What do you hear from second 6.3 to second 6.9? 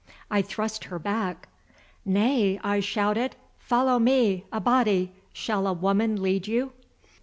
you?"